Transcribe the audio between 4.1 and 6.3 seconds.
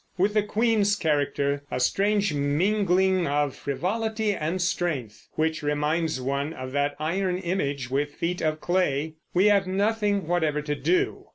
and strength which reminds